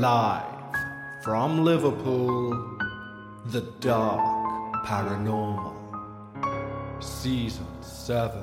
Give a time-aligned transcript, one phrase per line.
[0.00, 0.74] Live
[1.22, 2.78] from Liverpool,
[3.48, 5.74] The Dark Paranormal,
[7.04, 8.42] Season 7.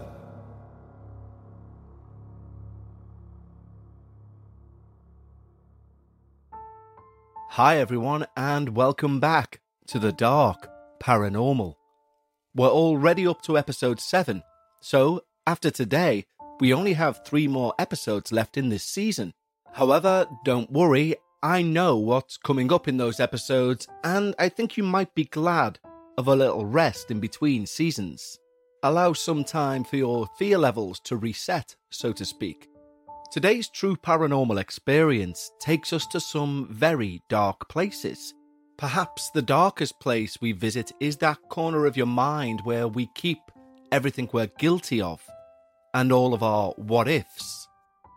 [7.49, 10.69] Hi, everyone, and welcome back to The Dark
[11.01, 11.73] Paranormal.
[12.53, 14.43] We're already up to episode 7,
[14.79, 16.27] so after today,
[16.59, 19.33] we only have three more episodes left in this season.
[19.73, 24.83] However, don't worry, I know what's coming up in those episodes, and I think you
[24.83, 25.77] might be glad
[26.17, 28.39] of a little rest in between seasons.
[28.81, 32.67] Allow some time for your fear levels to reset, so to speak.
[33.31, 38.33] Today's true paranormal experience takes us to some very dark places.
[38.79, 43.37] Perhaps the darkest place we visit is that corner of your mind where we keep
[43.91, 45.21] everything we're guilty of
[45.93, 47.67] and all of our what ifs.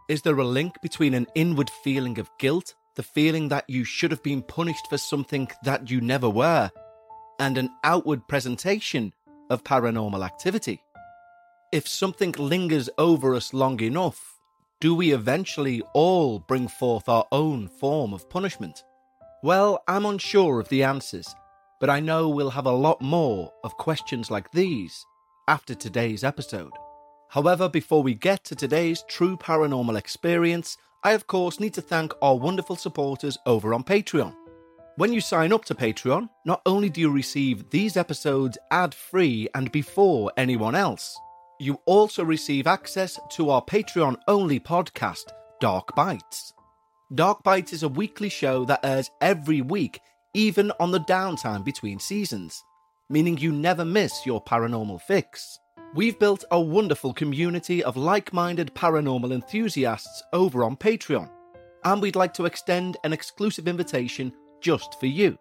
[0.08, 4.10] Is there a link between an inward feeling of guilt, the feeling that you should
[4.10, 6.70] have been punished for something that you never were,
[7.38, 9.10] and an outward presentation
[9.48, 10.82] of paranormal activity?
[11.72, 14.38] If something lingers over us long enough,
[14.82, 18.84] do we eventually all bring forth our own form of punishment?
[19.42, 21.34] Well, I'm unsure of the answers,
[21.80, 25.06] but I know we'll have a lot more of questions like these
[25.48, 26.72] after today's episode.
[27.30, 32.12] However, before we get to today's true paranormal experience, I of course need to thank
[32.20, 34.34] our wonderful supporters over on Patreon.
[34.96, 39.48] When you sign up to Patreon, not only do you receive these episodes ad free
[39.54, 41.16] and before anyone else,
[41.60, 45.30] you also receive access to our Patreon only podcast,
[45.60, 46.52] Dark Bites.
[47.14, 50.00] Dark Bites is a weekly show that airs every week,
[50.34, 52.64] even on the downtime between seasons,
[53.08, 55.60] meaning you never miss your paranormal fix.
[55.92, 61.28] We've built a wonderful community of like minded paranormal enthusiasts over on Patreon,
[61.82, 65.36] and we'd like to extend an exclusive invitation just for you.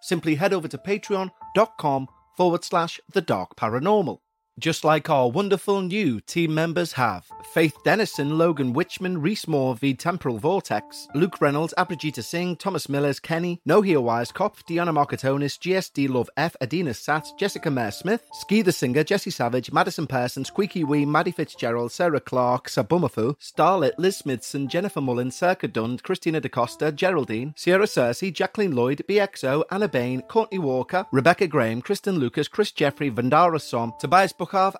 [0.00, 4.20] Simply head over to patreon.com forward slash the dark paranormal
[4.58, 7.26] just like our wonderful new team members have.
[7.52, 13.20] Faith Dennison, Logan Witchman, Reese Moore, V Temporal Vortex, Luke Reynolds, Abhijita Singh, Thomas Millers,
[13.20, 18.72] Kenny, Nohia Wisekopf, Diana Markatonis, GSD Love F, Adina Sat, Jessica Mayer Smith, Ski the
[18.72, 24.68] Singer, Jesse Savage, Madison Person, Squeaky Wee, Maddie Fitzgerald, Sarah Clark, Sabumafu, Starlit, Liz Smithson,
[24.68, 30.58] Jennifer Mullen, Circa Dund, Christina DaCosta, Geraldine, Sierra Cersei, Jacqueline Lloyd, BXO, Anna Bain, Courtney
[30.58, 34.32] Walker, Rebecca Graham, Kristen Lucas, Chris Jeffrey, Vandara Som, Tobias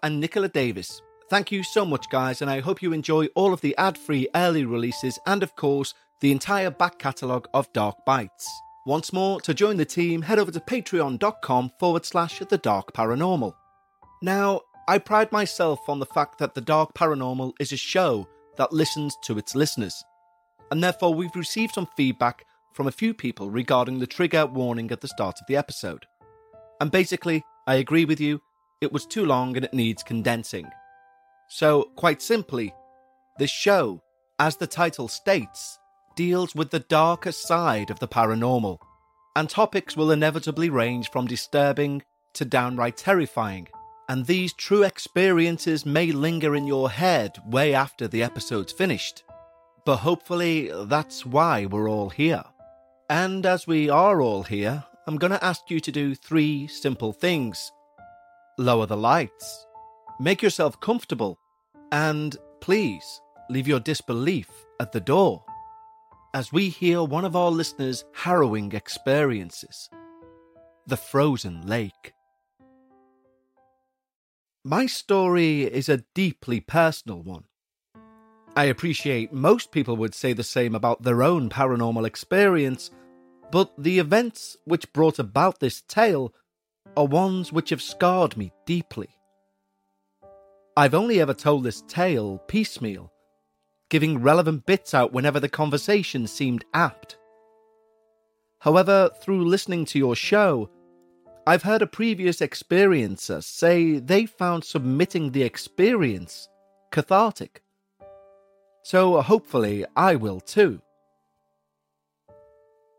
[0.02, 1.02] And Nicola Davis.
[1.28, 4.28] Thank you so much, guys, and I hope you enjoy all of the ad free
[4.34, 8.48] early releases and, of course, the entire back catalogue of Dark Bites.
[8.86, 13.52] Once more, to join the team, head over to patreon.com forward slash the dark paranormal.
[14.22, 18.72] Now, I pride myself on the fact that the dark paranormal is a show that
[18.72, 20.04] listens to its listeners,
[20.70, 25.00] and therefore we've received some feedback from a few people regarding the trigger warning at
[25.00, 26.06] the start of the episode.
[26.80, 28.40] And basically, I agree with you,
[28.80, 30.68] it was too long and it needs condensing.
[31.48, 32.74] So, quite simply,
[33.38, 34.02] this show,
[34.38, 35.78] as the title states,
[36.14, 38.78] deals with the darker side of the paranormal,
[39.34, 42.02] and topics will inevitably range from disturbing
[42.34, 43.68] to downright terrifying.
[44.08, 49.24] And these true experiences may linger in your head way after the episode's finished.
[49.84, 52.44] But hopefully, that's why we're all here.
[53.08, 57.12] And as we are all here, I'm going to ask you to do three simple
[57.12, 57.70] things
[58.58, 59.66] lower the lights,
[60.20, 61.38] make yourself comfortable,
[61.92, 63.20] and please
[63.50, 64.48] leave your disbelief
[64.80, 65.44] at the door
[66.34, 69.88] as we hear one of our listeners' harrowing experiences
[70.86, 72.12] the frozen lake.
[74.64, 77.44] My story is a deeply personal one.
[78.56, 82.90] I appreciate most people would say the same about their own paranormal experience,
[83.50, 86.32] but the events which brought about this tale
[86.96, 89.08] are ones which have scarred me deeply.
[90.76, 93.12] I've only ever told this tale piecemeal,
[93.88, 97.16] giving relevant bits out whenever the conversation seemed apt.
[98.60, 100.70] However, through listening to your show,
[101.46, 106.48] I've heard a previous experiencer say they found submitting the experience
[106.90, 107.62] cathartic.
[108.82, 110.82] So hopefully I will too.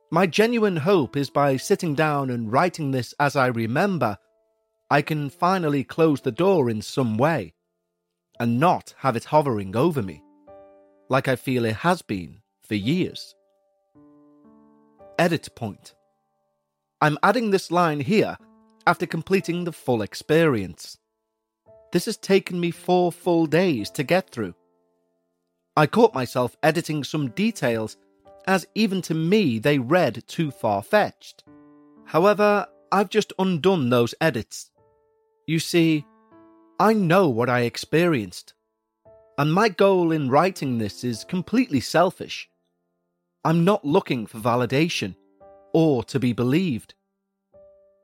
[0.09, 4.17] My genuine hope is by sitting down and writing this as I remember,
[4.89, 7.53] I can finally close the door in some way
[8.39, 10.23] and not have it hovering over me,
[11.09, 13.35] like I feel it has been for years.
[15.19, 15.93] Edit point.
[17.01, 18.37] I'm adding this line here
[18.85, 20.97] after completing the full experience.
[21.91, 24.55] This has taken me four full days to get through.
[25.75, 27.97] I caught myself editing some details
[28.47, 31.43] as even to me they read too far fetched.
[32.05, 34.71] However, I've just undone those edits.
[35.45, 36.05] You see,
[36.79, 38.53] I know what I experienced,
[39.37, 42.49] and my goal in writing this is completely selfish.
[43.43, 45.15] I'm not looking for validation
[45.73, 46.93] or to be believed.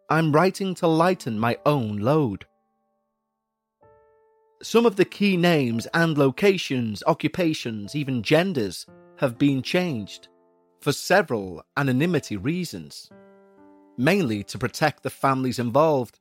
[0.09, 2.45] I'm writing to lighten my own load.
[4.61, 8.85] Some of the key names and locations, occupations, even genders
[9.17, 10.29] have been changed
[10.83, 13.09] for several anonymity reasons,
[13.97, 16.19] mainly to protect the families involved,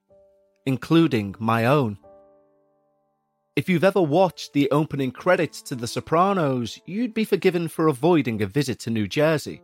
[0.67, 1.99] including my own.
[3.56, 8.41] If you've ever watched the opening credits to The Sopranos, you'd be forgiven for avoiding
[8.41, 9.61] a visit to New Jersey.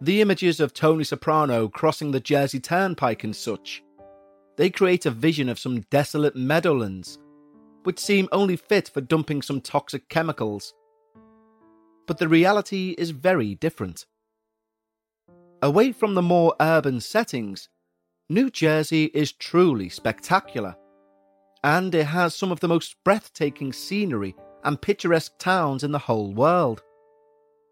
[0.00, 3.84] The images of Tony Soprano crossing the Jersey Turnpike and such,
[4.56, 7.18] they create a vision of some desolate meadowlands,
[7.82, 10.72] which seem only fit for dumping some toxic chemicals
[12.06, 14.06] but the reality is very different.
[15.62, 17.68] Away from the more urban settings,
[18.28, 20.76] New Jersey is truly spectacular,
[21.62, 26.32] and it has some of the most breathtaking scenery and picturesque towns in the whole
[26.32, 26.82] world.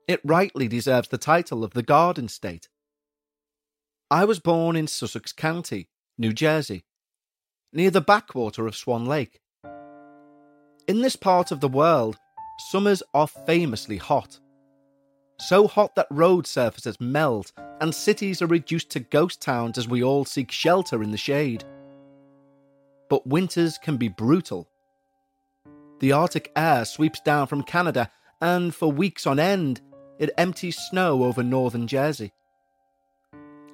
[0.09, 2.69] It rightly deserves the title of the Garden State.
[4.11, 5.89] I was born in Sussex County,
[6.19, 6.85] New Jersey,
[7.73, 9.41] near the backwater of Swan Lake.
[10.87, 12.19] In this part of the world,
[12.59, 14.39] summers are famously hot.
[15.39, 20.03] So hot that road surfaces melt and cities are reduced to ghost towns as we
[20.03, 21.65] all seek shelter in the shade.
[23.11, 24.69] But winters can be brutal.
[25.99, 28.11] The Arctic air sweeps down from Canada,
[28.41, 29.81] and for weeks on end,
[30.19, 32.33] it empties snow over northern Jersey.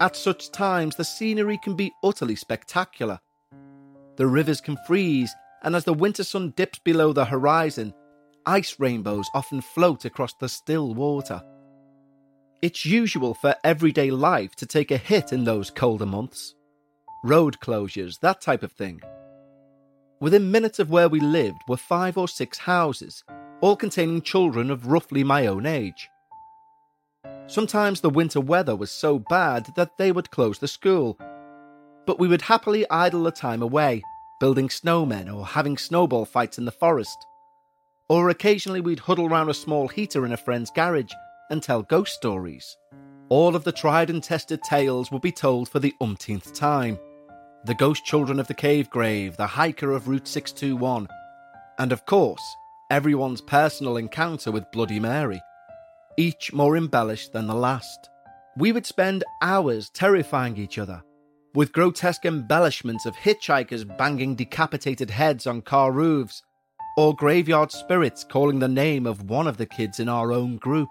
[0.01, 3.21] At such times, the scenery can be utterly spectacular.
[4.17, 7.93] The rivers can freeze, and as the winter sun dips below the horizon,
[8.49, 11.43] ice rainbows often float across the still water.
[12.63, 16.55] It's usual for everyday life to take a hit in those colder months.
[17.23, 19.03] Road closures, that type of thing.
[20.21, 23.23] Within minutes of where we lived were five or six houses,
[23.61, 26.09] all containing children of roughly my own age.
[27.49, 31.19] Sometimes the winter weather was so bad that they would close the school,
[32.07, 34.03] but we would happily idle the time away,
[34.41, 37.27] building snowmen or having snowball fights in the forest
[38.09, 41.13] or occasionally we'd huddle round a small heater in a friend's garage
[41.51, 42.77] and tell ghost stories.
[43.29, 46.99] All of the tried and tested tales would be told for the umpteenth time.
[47.65, 51.09] The ghost children of the cave grave, the hiker of Route 621,
[51.79, 52.43] and of course,
[52.91, 55.43] everyone's personal encounter with Bloody Mary,
[56.17, 58.09] each more embellished than the last.
[58.57, 61.03] We would spend hours terrifying each other,
[61.55, 66.43] with grotesque embellishments of hitchhikers banging decapitated heads on car roofs
[66.99, 70.89] or graveyard spirits calling the name of one of the kids in our own group.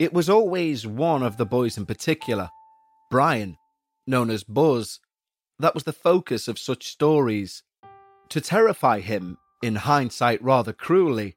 [0.00, 2.50] It was always one of the boys in particular,
[3.12, 3.58] Brian,
[4.08, 4.98] known as Buzz,
[5.60, 7.62] that was the focus of such stories.
[8.30, 11.36] To terrify him, in hindsight rather cruelly,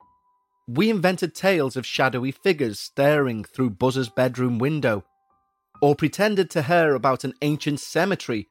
[0.67, 5.05] we invented tales of shadowy figures staring through Buzz's bedroom window,
[5.83, 8.47] or pretended to hear about an ancient cemetery,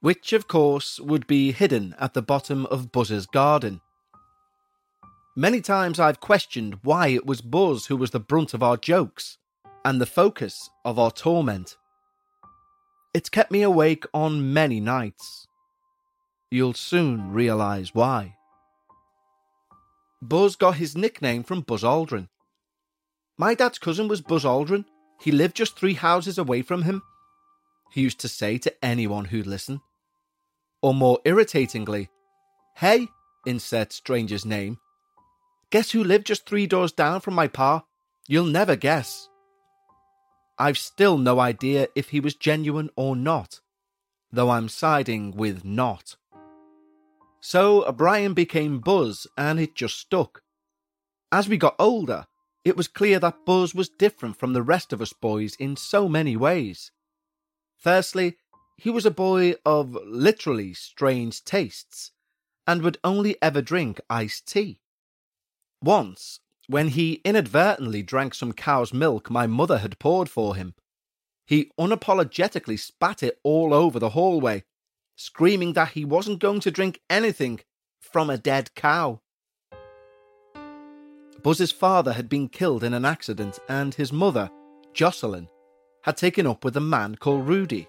[0.00, 3.80] which of course would be hidden at the bottom of Buzz's garden.
[5.34, 9.38] Many times I've questioned why it was Buzz who was the brunt of our jokes
[9.82, 11.76] and the focus of our torment.
[13.14, 15.46] It's kept me awake on many nights.
[16.50, 18.36] You'll soon realise why.
[20.20, 22.28] Buzz got his nickname from Buzz Aldrin.
[23.38, 24.84] My dad's cousin was Buzz Aldrin.
[25.18, 27.02] He lived just three houses away from him.
[27.90, 29.80] He used to say to anyone who'd listen.
[30.82, 32.10] Or more irritatingly,
[32.76, 33.08] Hey,
[33.46, 34.78] insert stranger's name.
[35.72, 37.84] Guess who lived just three doors down from my pa?
[38.28, 39.30] You'll never guess.
[40.58, 43.60] I've still no idea if he was genuine or not,
[44.30, 46.16] though I'm siding with not.
[47.40, 50.42] So Brian became Buzz, and it just stuck.
[51.32, 52.26] As we got older,
[52.66, 56.06] it was clear that Buzz was different from the rest of us boys in so
[56.06, 56.92] many ways.
[57.78, 58.36] Firstly,
[58.76, 62.12] he was a boy of literally strange tastes,
[62.66, 64.81] and would only ever drink iced tea.
[65.82, 70.74] Once, when he inadvertently drank some cow's milk my mother had poured for him,
[71.44, 74.62] he unapologetically spat it all over the hallway
[75.16, 77.60] screaming that he wasn't going to drink anything
[78.00, 79.20] from a dead cow.
[81.42, 84.50] Buzz's father had been killed in an accident, and his mother,
[84.92, 85.48] Jocelyn,
[86.02, 87.88] had taken up with a man called Rudy,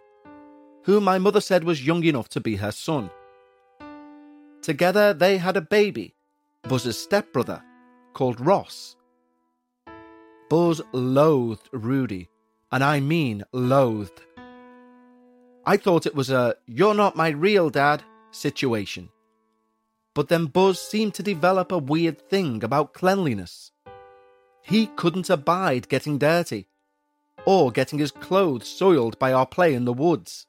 [0.84, 3.10] whom my mother said was young enough to be her son.
[4.62, 6.16] Together they had a baby,
[6.64, 7.64] Buzz's stepbrother,
[8.14, 8.96] called Ross.
[10.50, 12.30] Buzz loathed Rudy,
[12.72, 14.22] and I mean loathed
[15.66, 19.10] I thought it was a you're not my real dad situation.
[20.14, 23.72] But then Buzz seemed to develop a weird thing about cleanliness.
[24.62, 26.68] He couldn't abide getting dirty,
[27.46, 30.48] or getting his clothes soiled by our play in the woods.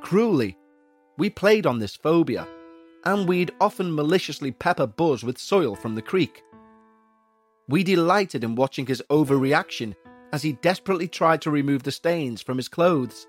[0.00, 0.58] Cruelly,
[1.16, 2.46] we played on this phobia,
[3.04, 6.42] and we'd often maliciously pepper Buzz with soil from the creek.
[7.68, 9.94] We delighted in watching his overreaction
[10.32, 13.26] as he desperately tried to remove the stains from his clothes.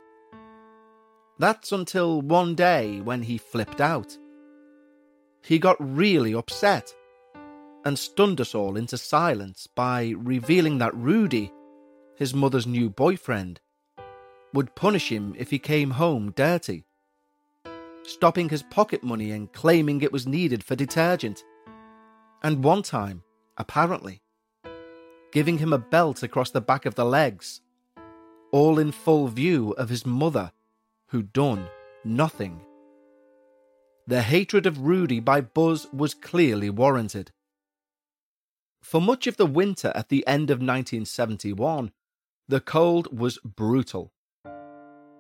[1.40, 4.18] That's until one day when he flipped out.
[5.44, 6.94] He got really upset
[7.86, 11.52] and stunned us all into silence by revealing that Rudy,
[12.16, 13.60] his mother's new boyfriend,
[14.54, 16.86] would punish him if he came home dirty,
[18.04, 21.44] stopping his pocket money and claiming it was needed for detergent.
[22.42, 23.24] And one time,
[23.58, 24.22] apparently,
[25.32, 27.62] giving him a belt across the back of the legs,
[28.52, 30.52] all in full view of his mother
[31.08, 31.68] who'd done
[32.04, 32.62] nothing.
[34.06, 37.32] The hatred of Rudy by Buzz was clearly warranted.
[38.82, 41.92] For much of the winter at the end of 1971,
[42.48, 44.13] the cold was brutal.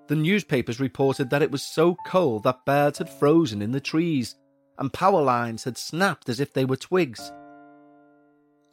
[0.07, 4.35] The newspapers reported that it was so cold that birds had frozen in the trees
[4.77, 7.31] and power lines had snapped as if they were twigs.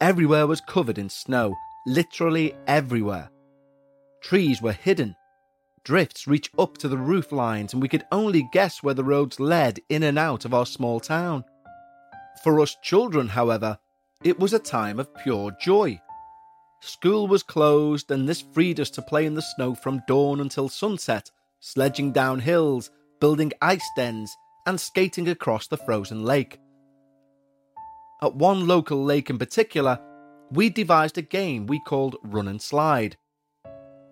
[0.00, 1.54] Everywhere was covered in snow,
[1.86, 3.30] literally everywhere.
[4.22, 5.14] Trees were hidden
[5.82, 9.40] Drifts reached up to the roof lines, and we could only guess where the roads
[9.40, 11.44] led in and out of our small town.
[12.44, 13.78] For us children, however,
[14.22, 16.00] it was a time of pure joy.
[16.80, 20.68] School was closed, and this freed us to play in the snow from dawn until
[20.68, 24.34] sunset, sledging down hills, building ice dens,
[24.66, 26.58] and skating across the frozen lake.
[28.22, 30.00] At one local lake in particular,
[30.50, 33.16] we devised a game we called Run and Slide.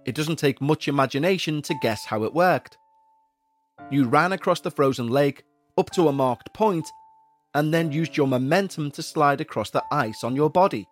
[0.04, 2.78] It doesn't take much imagination to guess how it worked.
[3.90, 5.44] You ran across the frozen lake
[5.76, 6.88] up to a marked point
[7.54, 10.86] and then used your momentum to slide across the ice on your body.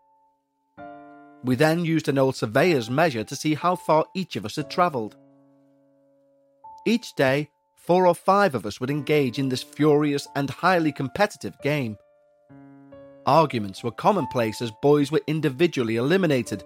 [1.47, 4.69] We then used an old surveyor's measure to see how far each of us had
[4.69, 5.17] travelled.
[6.85, 11.57] Each day, four or five of us would engage in this furious and highly competitive
[11.63, 11.99] game.
[13.27, 16.65] Arguments were commonplace as boys were individually eliminated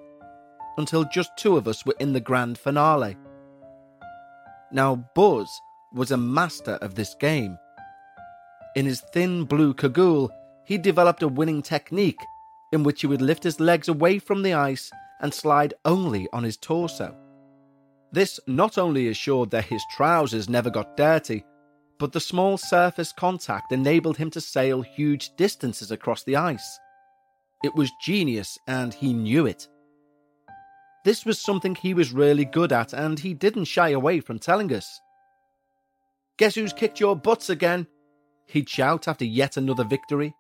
[0.79, 3.19] until just two of us were in the grand finale.
[4.73, 5.51] Now, Buzz
[5.93, 7.59] was a master of this game.
[8.77, 10.31] In his thin blue cagoule,
[10.65, 12.21] he developed a winning technique
[12.73, 16.45] in which he would lift his legs away from the ice and slide only on
[16.45, 17.17] his torso.
[18.13, 21.45] This not only assured that his trousers never got dirty,
[21.99, 26.79] but the small surface contact enabled him to sail huge distances across the ice.
[27.63, 29.69] It was genius, and he knew it.
[31.05, 34.73] This was something he was really good at, and he didn't shy away from telling
[34.73, 35.01] us.
[36.39, 37.87] Guess who's kicked your butts again?
[38.47, 40.35] He'd shout after yet another victory.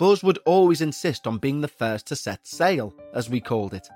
[0.00, 3.86] Buzz would always insist on being the first to set sail, as we called it.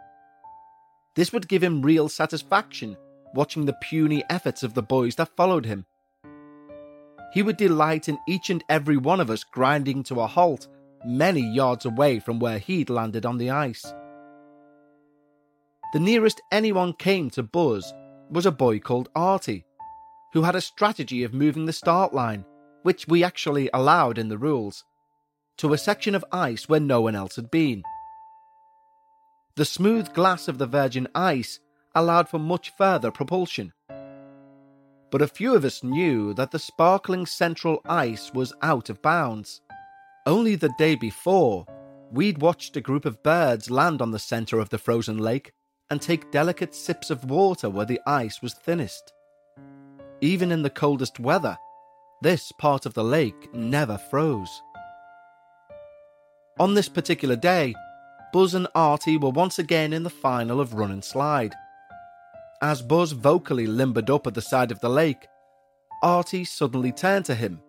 [1.17, 2.99] This would give him real satisfaction,
[3.35, 5.87] watching the puny efforts of the boys that followed him.
[7.33, 10.69] He would delight in each and every one of us grinding to a halt
[11.07, 13.91] many yards away from where he'd landed on the ice.
[15.95, 17.95] The nearest anyone came to Buzz
[18.29, 19.65] was a boy called Artie,
[20.35, 22.45] who had a strategy of moving the start line,
[22.83, 24.85] which we actually allowed in the rules,
[25.59, 27.83] to a section of ice where no one else had been.
[29.57, 31.61] The smooth glass of the virgin ice
[31.95, 33.73] allowed for much further propulsion.
[35.15, 39.61] but a few of us knew that the sparkling central ice was out of bounds.
[40.27, 41.65] Only the day before,
[42.11, 45.53] we'd watched a group of birds land on the centre of the frozen lake
[45.89, 49.13] and take delicate sips of water where the ice was thinnest.
[50.21, 51.57] Even in the coldest weather,
[52.21, 54.63] this part of the lake never froze.
[56.61, 57.75] On this particular day,
[58.33, 61.53] Buzz and Artie were once again in the final of Run and Slide.
[62.63, 65.27] As Buzz vocally limbered up at the side of the lake,
[66.03, 67.61] Artie suddenly turned to him.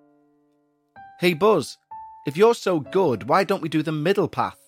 [1.19, 1.77] Hey Buzz,
[2.27, 4.59] if you're so good, why don't we do the middle path?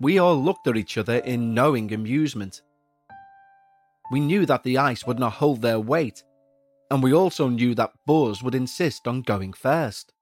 [0.00, 2.62] We all looked at each other in knowing amusement.
[4.10, 6.22] We knew that the ice would not hold their weight,
[6.90, 10.14] and we also knew that Buzz would insist on going first.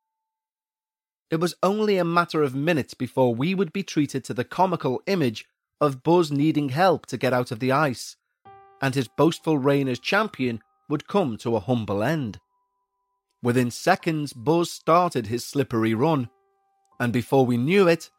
[1.30, 5.02] It was only a matter of minutes before we would be treated to the comical
[5.06, 5.44] image
[5.80, 8.16] of Buzz needing help to get out of the ice,
[8.80, 12.38] and his boastful reign as champion would come to a humble end.
[13.42, 16.30] Within seconds, Buzz started his slippery run,
[17.00, 18.10] and before we knew it,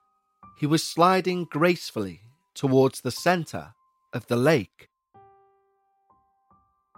[0.57, 2.21] he was sliding gracefully
[2.53, 3.73] towards the centre
[4.13, 4.89] of the lake.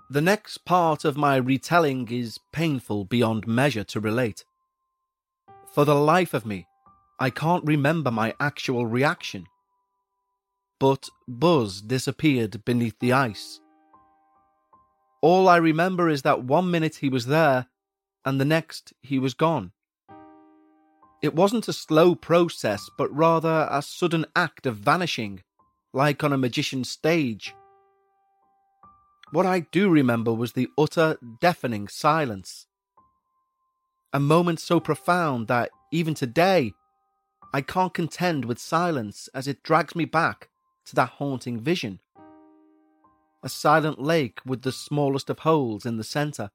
[0.09, 4.43] The next part of my retelling is painful beyond measure to relate.
[5.71, 6.67] For the life of me,
[7.19, 9.45] I can't remember my actual reaction.
[10.79, 13.59] But Buzz disappeared beneath the ice.
[15.21, 17.67] All I remember is that one minute he was there,
[18.25, 19.71] and the next he was gone.
[21.21, 25.43] It wasn't a slow process, but rather a sudden act of vanishing,
[25.93, 27.53] like on a magician's stage.
[29.31, 32.65] What I do remember was the utter, deafening silence.
[34.11, 36.73] A moment so profound that, even today,
[37.53, 40.49] I can't contend with silence as it drags me back
[40.85, 41.99] to that haunting vision.
[43.43, 46.49] A silent lake with the smallest of holes in the centre.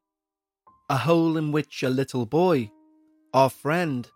[0.91, 2.73] A hole in which a little boy,
[3.33, 4.09] our friend,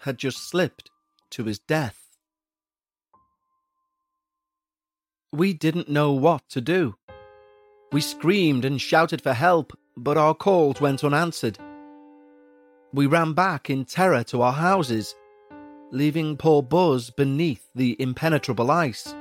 [0.00, 0.90] had just slipped
[1.30, 1.98] to his death.
[5.32, 6.94] We didn't know what to do.
[7.90, 11.58] We screamed and shouted for help, but our calls went unanswered.
[12.92, 15.14] We ran back in terror to our houses,
[15.90, 19.14] leaving poor Buzz beneath the impenetrable ice.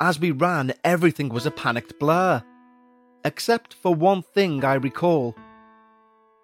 [0.00, 2.42] As we ran, everything was a panicked blur,
[3.24, 5.36] except for one thing I recall.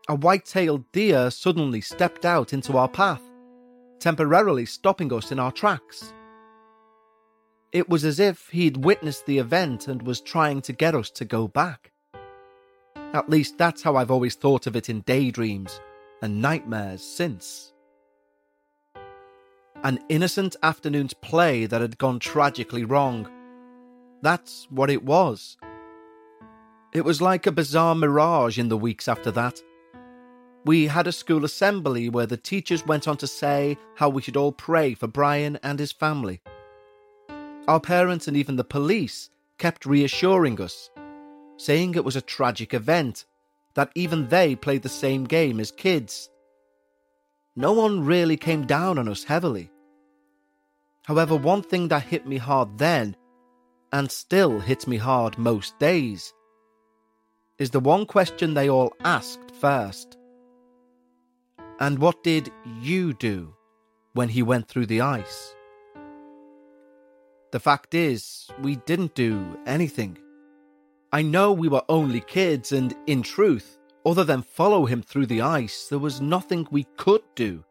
[0.09, 3.23] A white tailed deer suddenly stepped out into our path,
[3.99, 6.13] temporarily stopping us in our tracks.
[7.73, 11.25] It was as if he'd witnessed the event and was trying to get us to
[11.25, 11.93] go back.
[13.15, 15.81] At least that's how I've always thought of it in daydreams
[16.21, 17.73] and nightmares since.
[19.83, 23.29] An innocent afternoon's play that had gone tragically wrong.
[24.23, 25.57] That's what it was.
[26.93, 29.63] It was like a bizarre mirage in the weeks after that.
[30.65, 34.37] We had a school assembly where the teachers went on to say how we should
[34.37, 36.43] all pray for Brian and his family.
[37.69, 40.91] Our parents and even the police kept reassuring us,
[41.59, 43.27] saying it was a tragic event,
[43.75, 46.31] that even they played the same game as kids.
[47.55, 49.71] No one really came down on us heavily.
[51.05, 53.17] However, one thing that hit me hard then,
[53.93, 56.33] and still hits me hard most days,
[57.59, 60.17] is the one question they all asked first.
[61.81, 63.55] And what did you do
[64.15, 65.55] when he went through the ice?
[67.51, 70.19] The fact is, we didn't do anything.
[71.11, 75.41] I know we were only kids, and in truth, other than follow him through the
[75.41, 77.65] ice, there was nothing we could do.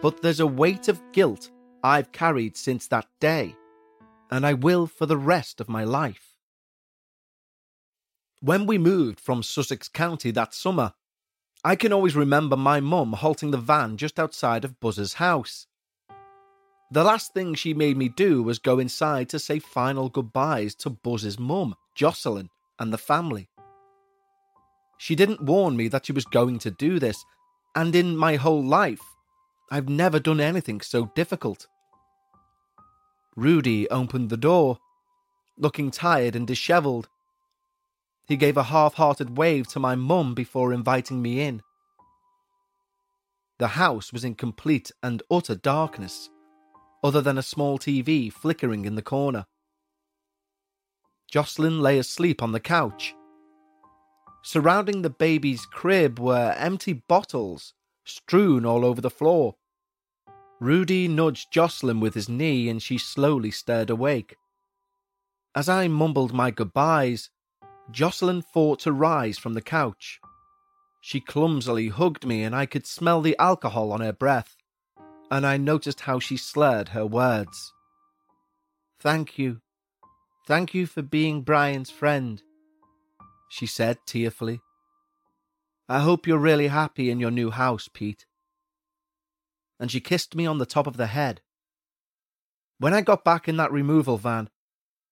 [0.00, 1.50] But there's a weight of guilt
[1.84, 3.54] I've carried since that day,
[4.30, 6.34] and I will for the rest of my life.
[8.40, 10.94] When we moved from Sussex County that summer,
[11.62, 15.66] I can always remember my mum halting the van just outside of Buzz's house.
[16.90, 20.90] The last thing she made me do was go inside to say final goodbyes to
[20.90, 23.48] Buzz's mum, Jocelyn, and the family.
[24.98, 27.24] She didn't warn me that she was going to do this,
[27.74, 29.02] and in my whole life,
[29.70, 31.66] I've never done anything so difficult.
[33.36, 34.78] Rudy opened the door,
[35.56, 37.08] looking tired and dishevelled.
[38.26, 41.62] He gave a half hearted wave to my mum before inviting me in.
[43.58, 46.28] The house was in complete and utter darkness
[47.02, 49.46] other than a small TV flickering in the corner.
[51.32, 53.14] Jocelyn lay asleep on the couch.
[54.42, 57.72] Surrounding the baby's crib were empty bottles
[58.04, 59.54] strewn all over the floor.
[60.60, 64.36] Rudy nudged Jocelyn with his knee and she slowly stirred awake.
[65.54, 67.30] As I mumbled my goodbyes,
[67.90, 70.20] Jocelyn fought to rise from the couch.
[71.00, 74.54] She clumsily hugged me, and I could smell the alcohol on her breath,
[75.30, 77.72] and I noticed how she slurred her words.
[79.00, 79.62] Thank you.
[80.44, 82.42] Thank you for being Brian's friend,
[83.48, 84.60] she said tearfully.
[85.88, 88.26] I hope you're really happy in your new house, Pete.
[89.78, 91.42] And she kissed me on the top of the head.
[92.78, 94.48] When I got back in that removal van,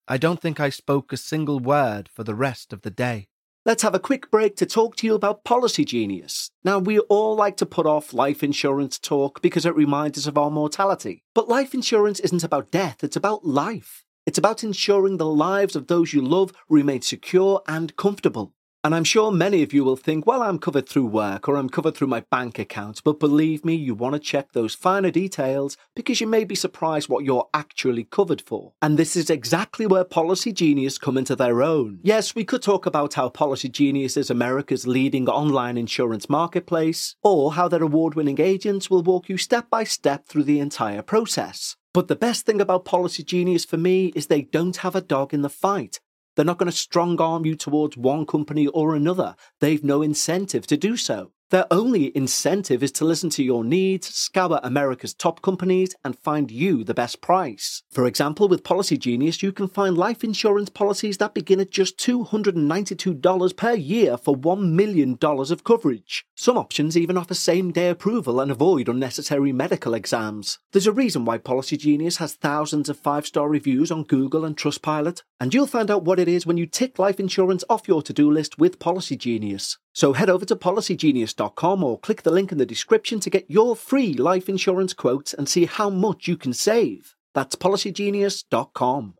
[0.08, 3.28] I don't think I spoke a single word for the rest of the day.
[3.64, 6.50] Let's have a quick break to talk to you about Policy Genius.
[6.64, 10.36] Now, we all like to put off life insurance talk because it reminds us of
[10.36, 11.22] our mortality.
[11.34, 14.04] But life insurance isn't about death, it's about life.
[14.30, 18.54] It's about ensuring the lives of those you love remain secure and comfortable.
[18.84, 21.68] And I'm sure many of you will think, well, I'm covered through work or I'm
[21.68, 23.02] covered through my bank account.
[23.02, 27.08] But believe me, you want to check those finer details because you may be surprised
[27.08, 28.72] what you're actually covered for.
[28.80, 31.98] And this is exactly where Policy Genius come into their own.
[32.04, 37.54] Yes, we could talk about how Policy Genius is America's leading online insurance marketplace, or
[37.54, 41.74] how their award winning agents will walk you step by step through the entire process.
[41.92, 45.34] But the best thing about Policy Genius for me is they don't have a dog
[45.34, 45.98] in the fight.
[46.36, 49.34] They're not going to strong arm you towards one company or another.
[49.60, 51.32] They've no incentive to do so.
[51.50, 56.48] Their only incentive is to listen to your needs, scour America's top companies, and find
[56.48, 57.82] you the best price.
[57.90, 61.98] For example, with Policy Genius, you can find life insurance policies that begin at just
[61.98, 66.24] $292 per year for $1 million of coverage.
[66.36, 70.60] Some options even offer same day approval and avoid unnecessary medical exams.
[70.70, 74.56] There's a reason why Policy Genius has thousands of five star reviews on Google and
[74.56, 78.02] Trustpilot, and you'll find out what it is when you tick life insurance off your
[78.02, 79.78] to do list with Policy Genius.
[79.92, 83.74] So head over to policygenius.com or click the link in the description to get your
[83.74, 87.14] free life insurance quotes and see how much you can save.
[87.34, 89.14] That's policygenius.com.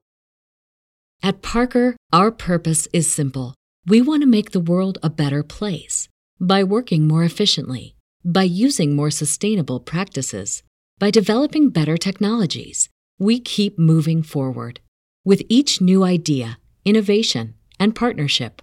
[1.22, 3.54] At Parker, our purpose is simple.
[3.86, 6.08] We want to make the world a better place
[6.40, 10.62] by working more efficiently, by using more sustainable practices,
[10.98, 12.88] by developing better technologies.
[13.18, 14.80] We keep moving forward.
[15.24, 18.62] With each new idea, innovation, and partnership,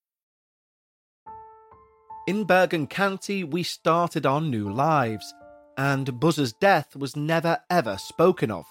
[2.31, 5.33] In Bergen County, we started our new lives,
[5.77, 8.63] and Buzz's death was never ever spoken of.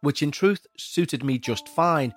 [0.00, 2.14] Which in truth suited me just fine,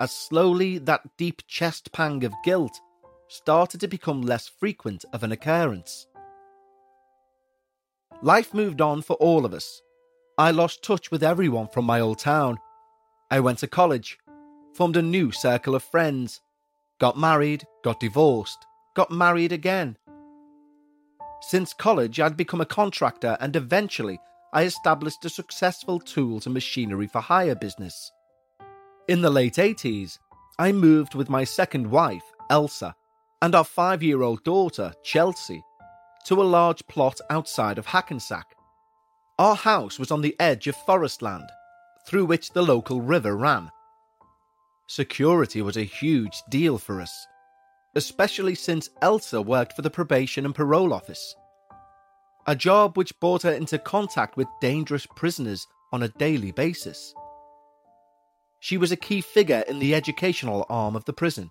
[0.00, 2.80] as slowly that deep chest pang of guilt
[3.28, 6.06] started to become less frequent of an occurrence.
[8.22, 9.82] Life moved on for all of us.
[10.38, 12.56] I lost touch with everyone from my old town.
[13.30, 14.16] I went to college,
[14.72, 16.40] formed a new circle of friends,
[16.98, 19.96] got married, got divorced, got married again.
[21.40, 24.18] Since college, I'd become a contractor and eventually
[24.52, 28.12] I established a successful tools and machinery for hire business.
[29.08, 30.18] In the late 80s,
[30.58, 32.94] I moved with my second wife, Elsa,
[33.42, 35.62] and our five year old daughter, Chelsea,
[36.26, 38.46] to a large plot outside of Hackensack.
[39.38, 41.50] Our house was on the edge of forest land,
[42.06, 43.70] through which the local river ran.
[44.86, 47.26] Security was a huge deal for us,
[47.96, 51.34] especially since Elsa worked for the probation and parole office.
[52.46, 57.14] A job which brought her into contact with dangerous prisoners on a daily basis.
[58.60, 61.50] She was a key figure in the educational arm of the prison.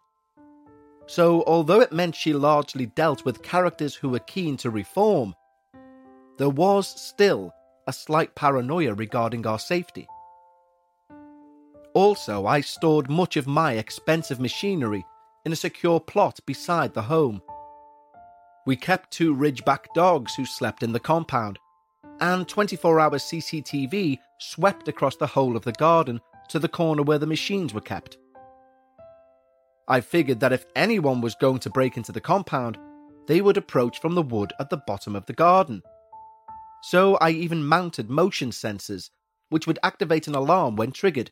[1.05, 5.35] So, although it meant she largely dealt with characters who were keen to reform,
[6.37, 7.53] there was still
[7.87, 10.07] a slight paranoia regarding our safety.
[11.93, 15.05] Also, I stored much of my expensive machinery
[15.45, 17.41] in a secure plot beside the home.
[18.65, 21.59] We kept two ridgeback dogs who slept in the compound,
[22.19, 27.19] and 24 hour CCTV swept across the whole of the garden to the corner where
[27.19, 28.17] the machines were kept.
[29.87, 32.77] I figured that if anyone was going to break into the compound,
[33.27, 35.81] they would approach from the wood at the bottom of the garden.
[36.83, 39.09] So I even mounted motion sensors,
[39.49, 41.31] which would activate an alarm when triggered.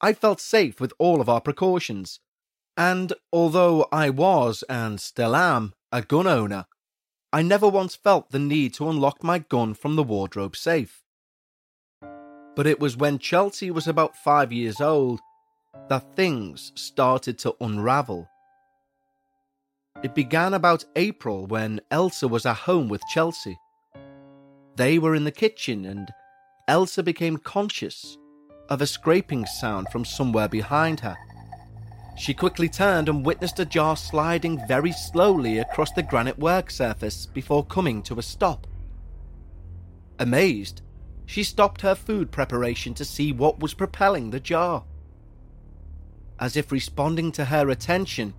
[0.00, 2.20] I felt safe with all of our precautions,
[2.78, 6.66] And although I was, and still am, a gun owner,
[7.32, 11.02] I never once felt the need to unlock my gun from the wardrobe safe.
[12.54, 15.18] But it was when Chelsea was about five years old
[15.88, 18.28] that things started to unravel.
[20.04, 23.58] It began about April when Elsa was at home with Chelsea.
[24.76, 26.08] They were in the kitchen and
[26.68, 28.16] Elsa became conscious
[28.68, 31.16] of a scraping sound from somewhere behind her.
[32.18, 37.26] She quickly turned and witnessed a jar sliding very slowly across the granite work surface
[37.26, 38.66] before coming to a stop.
[40.18, 40.82] Amazed,
[41.26, 44.82] she stopped her food preparation to see what was propelling the jar.
[46.40, 48.34] As if responding to her attention,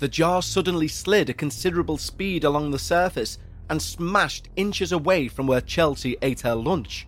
[0.00, 3.38] the jar suddenly slid a considerable speed along the surface
[3.70, 7.06] and smashed inches away from where Chelsea ate her lunch.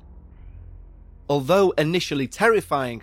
[1.28, 3.02] Although initially terrifying,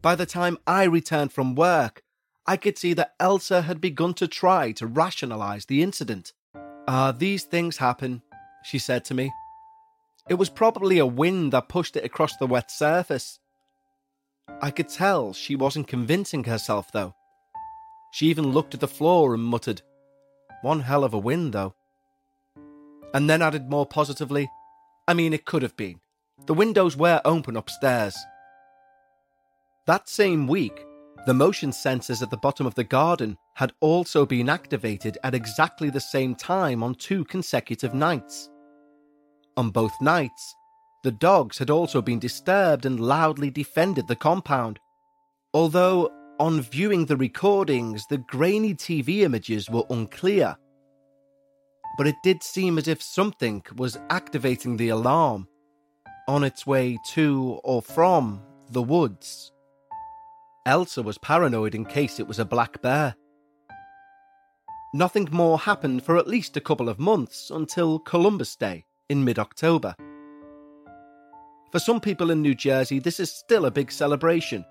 [0.00, 2.02] by the time I returned from work,
[2.46, 6.32] I could see that Elsa had begun to try to rationalize the incident.
[6.86, 8.22] Ah, uh, these things happen,
[8.64, 9.32] she said to me.
[10.28, 13.38] It was probably a wind that pushed it across the wet surface.
[14.62, 17.14] I could tell she wasn't convincing herself, though.
[18.12, 19.82] She even looked at the floor and muttered,
[20.62, 21.74] One hell of a wind, though.
[23.14, 24.50] And then added more positively,
[25.06, 26.00] I mean, it could have been.
[26.46, 28.16] The windows were open upstairs.
[29.88, 30.84] That same week,
[31.24, 35.88] the motion sensors at the bottom of the garden had also been activated at exactly
[35.88, 38.50] the same time on two consecutive nights.
[39.56, 40.54] On both nights,
[41.04, 44.78] the dogs had also been disturbed and loudly defended the compound.
[45.54, 50.54] Although, on viewing the recordings, the grainy TV images were unclear.
[51.96, 55.48] But it did seem as if something was activating the alarm
[56.28, 59.50] on its way to or from the woods.
[60.66, 63.14] Elsa was paranoid in case it was a black bear.
[64.94, 69.38] Nothing more happened for at least a couple of months until Columbus Day in mid
[69.38, 69.94] October.
[71.70, 74.64] For some people in New Jersey, this is still a big celebration,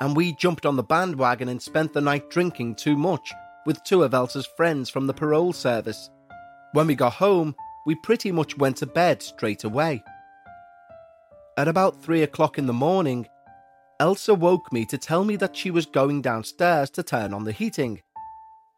[0.00, 3.32] and we jumped on the bandwagon and spent the night drinking too much
[3.66, 6.08] with two of Elsa's friends from the parole service.
[6.72, 7.54] When we got home,
[7.86, 10.02] we pretty much went to bed straight away.
[11.56, 13.26] At about three o'clock in the morning,
[14.00, 17.52] Elsa woke me to tell me that she was going downstairs to turn on the
[17.52, 18.02] heating.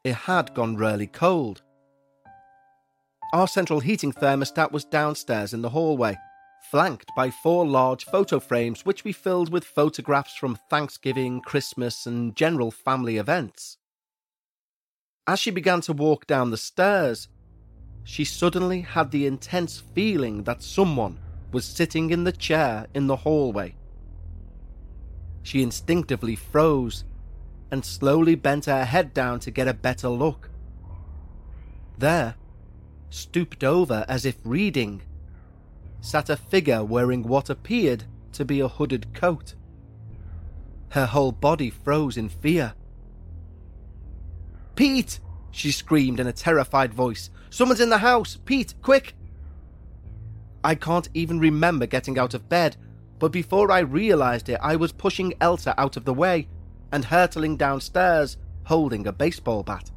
[0.05, 1.63] It had gone really cold.
[3.33, 6.17] Our central heating thermostat was downstairs in the hallway,
[6.71, 12.37] flanked by four large photo frames which we filled with photographs from Thanksgiving, Christmas, and
[12.37, 13.79] general family events.
[15.27, 17.29] As she began to walk down the stairs,
[18.05, 21.19] she suddenly had the intense feeling that someone
[21.53, 23.75] was sitting in the chair in the hallway.
[25.47, 27.05] She instinctively froze
[27.71, 30.51] and slowly bent her head down to get a better look.
[31.97, 32.35] There,
[33.11, 35.03] stooped over as if reading,
[36.01, 39.55] sat a figure wearing what appeared to be a hooded coat.
[40.89, 42.75] Her whole body froze in fear.
[44.75, 45.21] Pete!
[45.53, 47.31] she screamed in a terrified voice.
[47.51, 48.37] Someone's in the house!
[48.45, 49.15] Pete, quick!
[50.65, 52.77] I can't even remember getting out of bed,
[53.19, 56.49] but before I realized it, I was pushing Elsa out of the way
[56.93, 59.91] and hurtling downstairs, holding a baseball bat.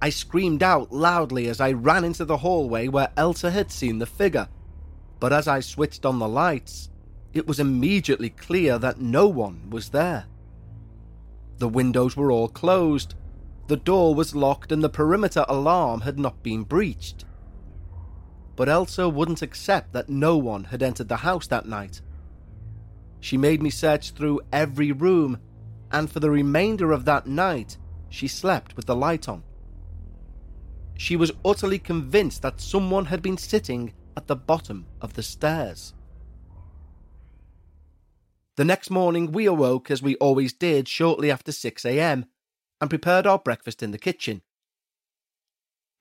[0.00, 4.06] I screamed out loudly as I ran into the hallway where Elsa had seen the
[4.06, 4.48] figure,
[5.20, 6.90] but as I switched on the lights,
[7.32, 10.26] it was immediately clear that no one was there.
[11.58, 13.14] The windows were all closed,
[13.66, 17.24] the door was locked, and the perimeter alarm had not been breached
[18.58, 22.00] but Elsa wouldn't accept that no one had entered the house that night.
[23.20, 25.38] She made me search through every room,
[25.90, 27.76] and for the remainder of that night,
[28.08, 29.42] she slept with the light on.
[30.96, 35.94] She was utterly convinced that someone had been sitting at the bottom of the stairs.
[38.56, 42.26] The next morning, we awoke as we always did shortly after 6 am
[42.80, 44.42] and prepared our breakfast in the kitchen.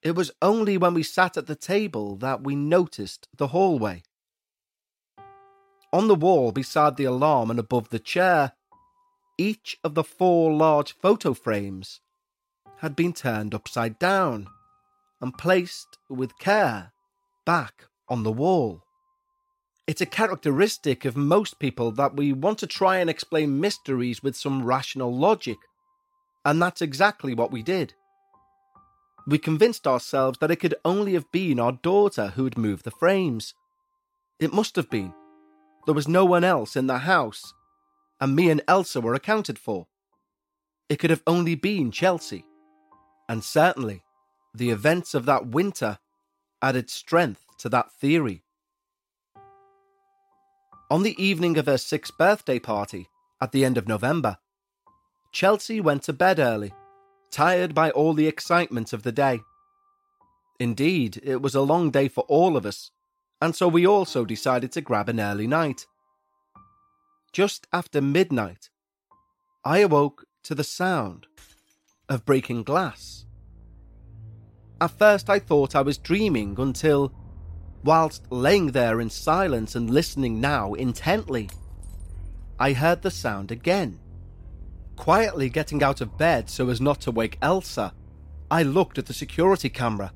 [0.02, 4.04] It was only when we sat at the table that we noticed the hallway.
[5.94, 8.54] On the wall beside the alarm and above the chair,
[9.38, 12.02] each of the four large photo frames
[12.80, 14.48] had been turned upside down
[15.22, 16.92] and placed with care
[17.46, 18.84] back on the wall.
[19.88, 24.36] It's a characteristic of most people that we want to try and explain mysteries with
[24.36, 25.58] some rational logic,
[26.44, 27.94] and that's exactly what we did.
[29.26, 32.92] We convinced ourselves that it could only have been our daughter who had moved the
[32.92, 33.54] frames.
[34.40, 35.14] It must have been.
[35.88, 37.54] There was no one else in the house,
[38.20, 39.88] and me and Elsa were accounted for.
[40.90, 42.46] it could have only been Chelsea.
[43.30, 44.04] And certainly,
[44.54, 46.00] the events of that winter
[46.62, 48.44] added strength to that theory.
[50.90, 53.08] On the evening of her sixth birthday party,
[53.42, 54.38] at the end of November,
[55.32, 56.74] Chelsea went to bed early,
[57.32, 59.40] tired by all the excitement of the day.
[60.60, 62.92] Indeed, it was a long day for all of us,
[63.42, 65.86] and so we also decided to grab an early night.
[67.32, 68.70] Just after midnight,
[69.64, 71.28] I awoke to the sound
[72.10, 73.26] of breaking glass.
[74.80, 77.14] At first, I thought I was dreaming until,
[77.84, 81.50] whilst laying there in silence and listening now intently,
[82.60, 84.00] I heard the sound again.
[84.96, 87.94] Quietly getting out of bed so as not to wake Elsa,
[88.50, 90.14] I looked at the security camera,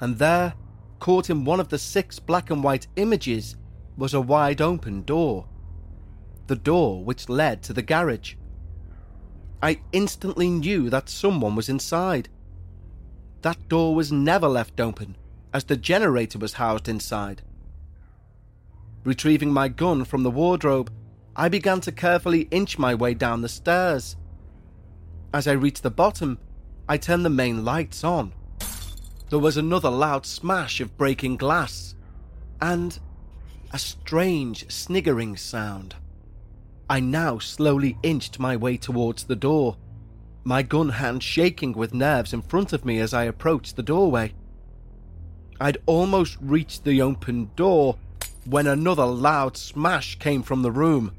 [0.00, 0.54] and there,
[1.00, 3.56] caught in one of the six black and white images,
[3.96, 5.46] was a wide open door.
[6.46, 8.34] The door which led to the garage.
[9.62, 12.28] I instantly knew that someone was inside.
[13.42, 15.16] That door was never left open,
[15.52, 17.42] as the generator was housed inside.
[19.04, 20.92] Retrieving my gun from the wardrobe,
[21.36, 24.16] I began to carefully inch my way down the stairs.
[25.32, 26.38] As I reached the bottom,
[26.88, 28.32] I turned the main lights on.
[29.30, 31.94] There was another loud smash of breaking glass,
[32.60, 32.98] and
[33.72, 35.94] a strange sniggering sound.
[36.88, 39.76] I now slowly inched my way towards the door,
[40.42, 44.34] my gun hand shaking with nerves in front of me as I approached the doorway.
[45.60, 47.96] I'd almost reached the open door
[48.46, 51.12] when another loud smash came from the room.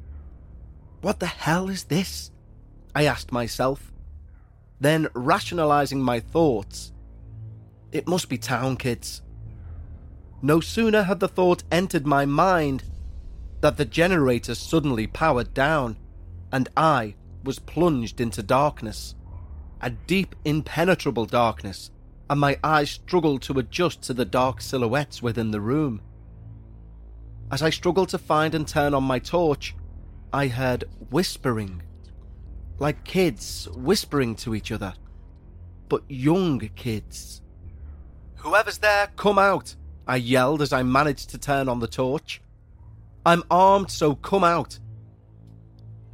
[1.00, 2.32] What the hell is this?
[2.94, 3.94] I asked myself.
[4.82, 6.92] Then, rationalizing my thoughts,
[7.92, 9.22] it must be town kids.
[10.42, 12.84] No sooner had the thought entered my mind
[13.62, 15.98] that the generator suddenly powered down,
[16.52, 19.16] and I was plunged into darkness.
[19.82, 21.92] A deep, impenetrable darkness,
[22.30, 26.02] and my eyes struggled to adjust to the dark silhouettes within the room.
[27.52, 29.76] As I struggled to find and turn on my torch,
[30.32, 31.84] I heard whispering.
[32.80, 34.94] Like kids whispering to each other.
[35.90, 37.42] But young kids.
[38.42, 39.76] Whoever's there, come out!
[40.08, 42.42] I yelled as I managed to turn on the torch.
[43.24, 44.80] I'm armed, so come out.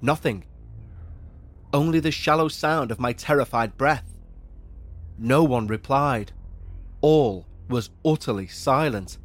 [0.01, 0.43] Nothing.
[1.73, 4.17] Only the shallow sound of my terrified breath.
[5.17, 6.33] No one replied.
[6.99, 9.17] All was utterly silent.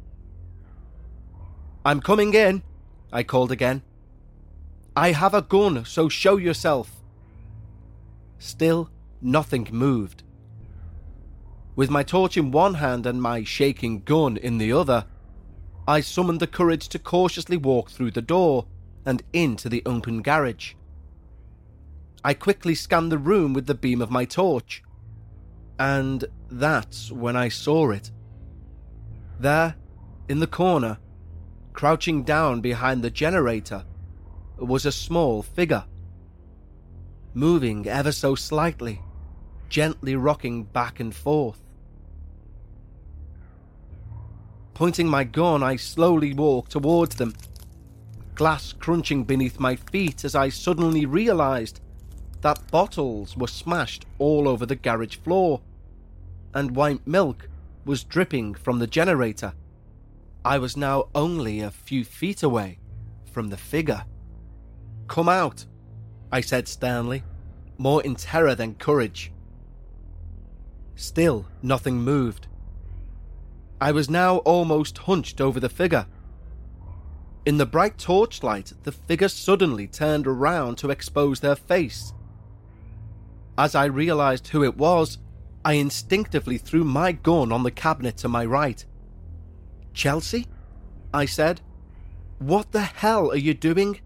[1.85, 2.63] I'm coming in,
[3.11, 3.81] I called again.
[4.95, 7.03] I have a gun, so show yourself.
[8.39, 8.89] Still,
[9.21, 10.22] nothing moved.
[11.75, 15.05] With my torch in one hand and my shaking gun in the other,
[15.87, 18.67] I summoned the courage to cautiously walk through the door
[19.05, 20.75] and into the open garage.
[22.23, 24.83] I quickly scanned the room with the beam of my torch,
[25.79, 28.11] and that's when I saw it.
[29.39, 29.75] There,
[30.29, 30.99] in the corner,
[31.73, 33.83] crouching down behind the generator,
[34.57, 35.85] was a small figure.
[37.33, 39.01] Moving ever so slightly,
[39.69, 41.62] gently rocking back and forth.
[44.73, 47.35] Pointing my gun, I slowly walked towards them,
[48.35, 51.79] glass crunching beneath my feet as I suddenly realized
[52.41, 55.61] that bottles were smashed all over the garage floor,
[56.53, 57.47] and white milk
[57.85, 59.53] was dripping from the generator.
[60.43, 62.79] I was now only a few feet away
[63.31, 64.03] from the figure.
[65.07, 65.65] Come out,
[66.31, 67.23] I said sternly,
[67.77, 69.31] more in terror than courage.
[70.95, 72.47] Still, nothing moved.
[73.83, 76.05] I was now almost hunched over the figure.
[77.45, 82.13] In the bright torchlight, the figure suddenly turned around to expose their face.
[83.57, 85.17] As I realized who it was,
[85.65, 88.85] I instinctively threw my gun on the cabinet to my right.
[89.93, 90.47] Chelsea?
[91.13, 91.59] I said.
[92.39, 93.99] What the hell are you doing?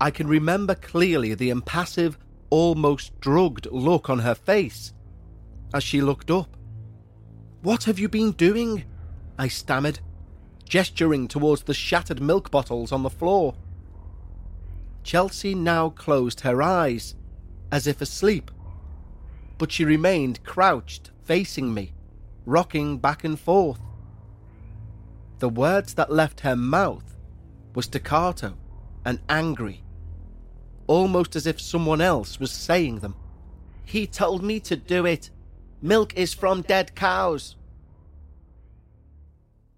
[0.00, 2.18] I can remember clearly the impassive,
[2.50, 4.94] almost drugged look on her face
[5.72, 6.56] as she looked up.
[7.62, 8.84] What have you been doing?
[9.38, 10.00] I stammered,
[10.64, 13.54] gesturing towards the shattered milk bottles on the floor.
[15.02, 17.14] Chelsea now closed her eyes,
[17.70, 18.50] as if asleep,
[19.58, 21.92] but she remained crouched, facing me,
[22.46, 23.80] rocking back and forth.
[25.38, 27.16] The words that left her mouth
[27.74, 28.56] were staccato
[29.04, 29.82] and angry
[30.90, 33.14] almost as if someone else was saying them.
[33.84, 35.30] He told me to do it.
[35.82, 37.56] Milk is from dead cows.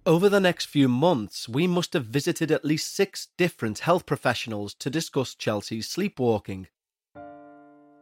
[0.05, 4.75] Over the next few months, we must have visited at least six different health professionals
[4.75, 6.67] to discuss Chelsea's sleepwalking.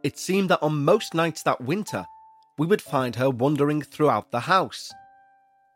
[0.03, 2.03] it seemed that on most nights that winter,
[2.57, 4.91] we would find her wandering throughout the house.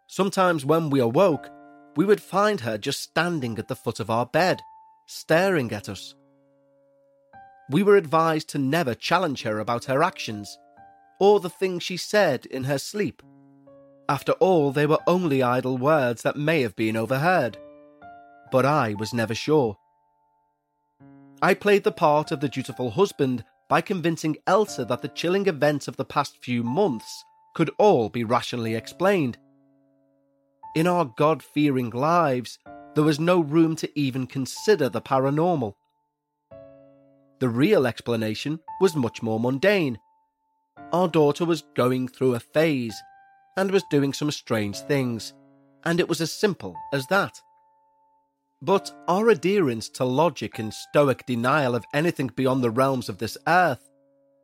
[0.08, 1.48] Sometimes when we awoke,
[1.96, 4.62] we would find her just standing at the foot of our bed,
[5.06, 6.16] staring at us.
[7.70, 10.58] We were advised to never challenge her about her actions
[11.20, 13.22] or the things she said in her sleep.
[14.08, 17.58] After all, they were only idle words that may have been overheard.
[18.52, 19.78] But I was never sure.
[21.42, 25.88] I played the part of the dutiful husband by convincing Elsa that the chilling events
[25.88, 27.24] of the past few months
[27.56, 29.38] could all be rationally explained.
[30.76, 32.60] In our God fearing lives,
[32.94, 35.74] there was no room to even consider the paranormal.
[37.40, 40.00] The real explanation was much more mundane.
[40.92, 42.96] Our daughter was going through a phase
[43.58, 45.34] and was doing some strange things,
[45.84, 47.42] and it was as simple as that.
[48.62, 53.38] But our adherence to logic and stoic denial of anything beyond the realms of this
[53.48, 53.90] earth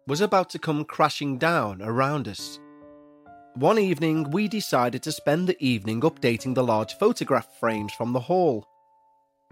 [0.08, 2.60] was about to come crashing down around us.
[3.56, 8.20] One evening, we decided to spend the evening updating the large photograph frames from the
[8.20, 8.66] hall.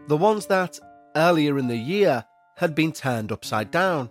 [0.08, 0.80] The ones that,
[1.16, 2.24] earlier in the year,
[2.58, 4.10] had been turned upside down.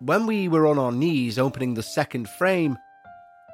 [0.00, 2.76] When we were on our knees opening the second frame,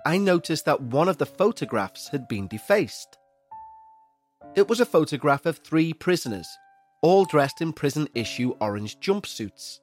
[0.04, 3.16] I noticed that one of the photographs had been defaced.
[4.56, 6.48] It was a photograph of three prisoners,
[7.00, 9.78] all dressed in prison issue orange jumpsuits.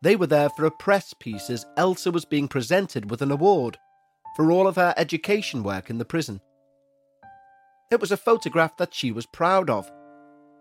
[0.00, 3.76] They were there for a press piece as Elsa was being presented with an award
[4.34, 6.40] for all of her education work in the prison.
[7.90, 9.92] It was a photograph that she was proud of,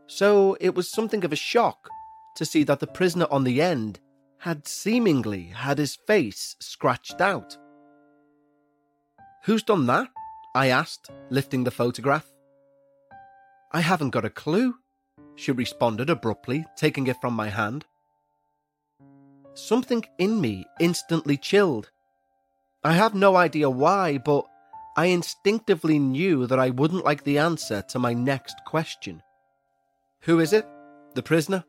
[0.08, 1.88] so it was something of a shock
[2.36, 4.00] to see that the prisoner on the end
[4.46, 7.58] had seemingly had his face scratched out.
[9.46, 10.08] Who's done that?
[10.54, 12.32] I asked, lifting the photograph.
[13.72, 14.76] I haven't got a clue,
[15.36, 17.86] she responded abruptly, taking it from my hand.
[19.56, 21.90] Something in me instantly chilled.
[22.84, 24.46] I have no idea why, but
[24.96, 29.24] I instinctively knew that I wouldn't like the answer to my next question.
[30.20, 30.68] Who is it?
[31.16, 31.66] The prisoner?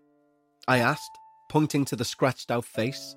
[0.68, 1.16] I asked,
[1.48, 3.16] pointing to the scratched out face.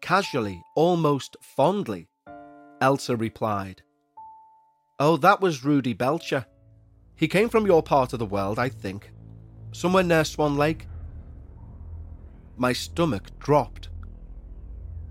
[0.00, 2.08] Casually, almost fondly,
[2.80, 3.82] Elsa replied.
[4.98, 6.46] Oh, that was Rudy Belcher.
[7.16, 9.10] He came from your part of the world, I think.
[9.72, 10.86] Somewhere near Swan Lake.
[12.56, 13.88] My stomach dropped.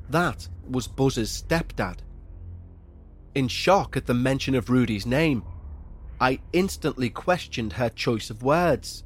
[0.09, 1.99] That was Buzz's stepdad.
[3.35, 5.43] In shock at the mention of Rudy's name,
[6.19, 9.03] I instantly questioned her choice of words.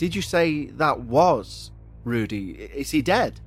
[0.00, 1.72] Did you say that was
[2.04, 2.52] Rudy?
[2.52, 3.38] Is he dead?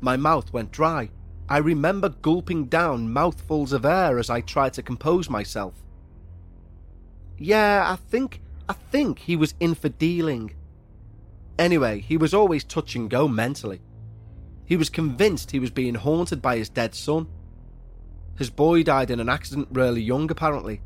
[0.00, 1.10] My mouth went dry.
[1.48, 5.74] I remember gulping down mouthfuls of air as I tried to compose myself.
[7.36, 10.54] Yeah, I think I think he was in for dealing.
[11.58, 13.80] Anyway, he was always touch and go mentally.
[14.64, 17.26] He was convinced he was being haunted by his dead son.
[18.38, 20.80] His boy died in an accident really young, apparently.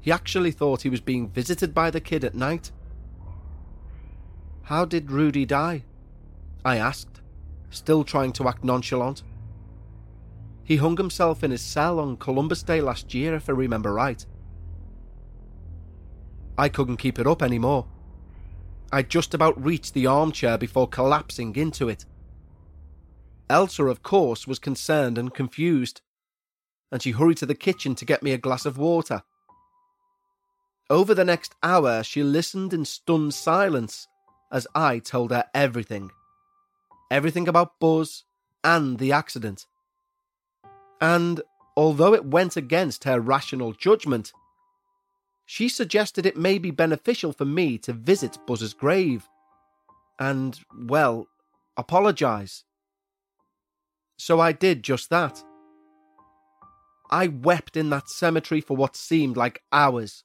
[0.00, 2.72] He actually thought he was being visited by the kid at night.
[4.66, 5.84] How did Rudy die?
[6.64, 7.20] I asked,
[7.70, 9.22] still trying to act nonchalant.
[10.64, 14.26] He hung himself in his cell on Columbus Day last year, if I remember right.
[16.58, 17.86] I couldn't keep it up anymore.
[18.90, 22.04] I'd just about reached the armchair before collapsing into it.
[23.48, 26.00] Elsa, of course, was concerned and confused,
[26.90, 29.22] and she hurried to the kitchen to get me a glass of water.
[30.90, 34.08] Over the next hour, she listened in stunned silence
[34.52, 36.10] as I told her everything.
[37.10, 38.24] Everything about Buzz
[38.64, 39.66] and the accident.
[41.00, 41.40] And
[41.76, 44.32] although it went against her rational judgment,
[45.44, 49.28] she suggested it may be beneficial for me to visit Buzz's grave
[50.18, 51.28] and, well,
[51.76, 52.64] apologise.
[54.18, 55.44] So I did just that.
[57.10, 60.24] I wept in that cemetery for what seemed like hours.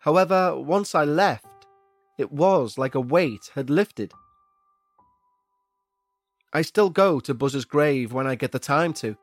[0.00, 1.57] However, once I left,
[2.18, 4.12] it was like a weight had lifted.
[6.52, 9.16] I still go to Buzz's grave when I get the time to.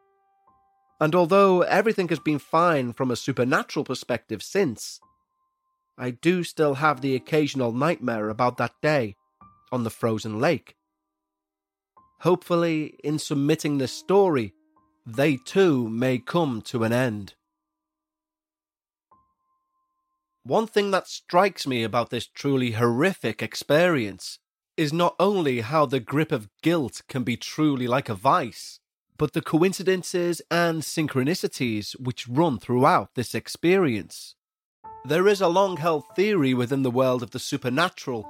[1.01, 5.01] And although everything has been fine from a supernatural perspective since,
[5.97, 9.15] I do still have the occasional nightmare about that day
[9.71, 10.75] on the frozen lake.
[12.21, 14.53] Hopefully, in submitting this story,
[15.05, 17.33] they too may come to an end.
[20.47, 24.37] One thing that strikes me about this truly horrific experience
[24.77, 28.79] is not only how the grip of guilt can be truly like a vice,
[29.17, 34.35] but the coincidences and synchronicities which run throughout this experience.
[35.03, 38.29] There is a long held theory within the world of the supernatural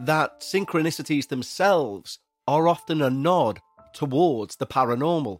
[0.00, 3.60] that synchronicities themselves are often a nod
[3.94, 5.38] towards the paranormal.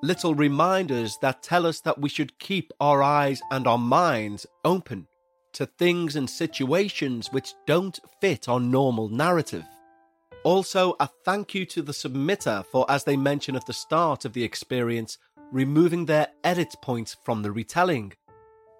[0.00, 5.08] Little reminders that tell us that we should keep our eyes and our minds open
[5.54, 9.64] to things and situations which don't fit our normal narrative.
[10.42, 14.32] Also, a thank you to the submitter for, as they mention at the start of
[14.32, 15.18] the experience,
[15.52, 18.12] removing their edit points from the retelling.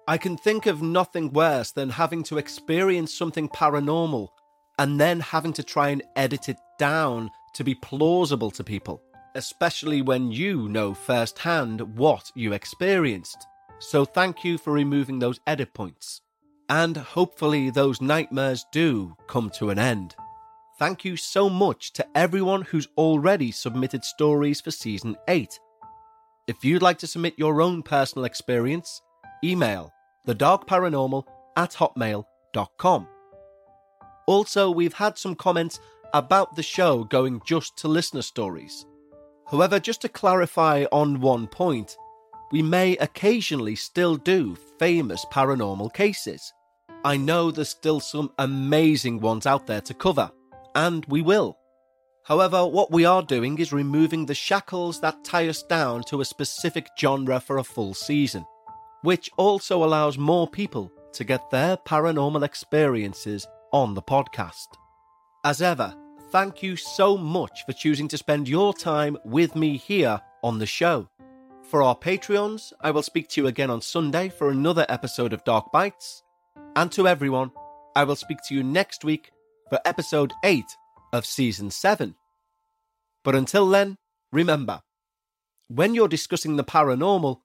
[0.07, 4.29] I can think of nothing worse than having to experience something paranormal
[4.79, 9.01] and then having to try and edit it down to be plausible to people,
[9.35, 13.45] especially when you know firsthand what you experienced.
[13.79, 16.21] So, thank you for removing those edit points.
[16.71, 20.15] And hopefully, those nightmares do come to an end.
[20.79, 25.59] Thank you so much to everyone who's already submitted stories for season 8.
[26.47, 29.01] If you'd like to submit your own personal experience,
[29.43, 29.91] email
[30.25, 31.25] thedarkparanormal
[31.57, 33.07] at hotmail.com.
[34.25, 35.77] Also, we've had some comments
[36.13, 38.85] about the show going just to listener stories.
[39.45, 41.97] However, just to clarify on one point,
[42.53, 46.53] we may occasionally still do famous paranormal cases.
[47.03, 50.29] I know there's still some amazing ones out there to cover,
[50.75, 51.57] and we will.
[52.23, 56.25] However, what we are doing is removing the shackles that tie us down to a
[56.25, 58.45] specific genre for a full season,
[59.01, 64.67] which also allows more people to get their paranormal experiences on the podcast.
[65.43, 65.95] As ever,
[66.31, 70.67] thank you so much for choosing to spend your time with me here on the
[70.67, 71.09] show.
[71.63, 75.43] For our Patreons, I will speak to you again on Sunday for another episode of
[75.43, 76.21] Dark Bites.
[76.75, 77.51] And to everyone,
[77.95, 79.31] I will speak to you next week
[79.69, 80.63] for episode 8
[81.13, 82.15] of season 7.
[83.23, 83.97] But until then,
[84.31, 84.81] remember
[85.67, 87.39] when you're discussing the paranormal,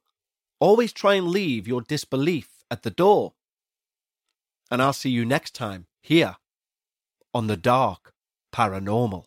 [0.59, 3.35] always try and leave your disbelief at the door.
[4.71, 6.37] And I'll see you next time here
[7.33, 8.13] on the Dark
[8.53, 9.27] Paranormal.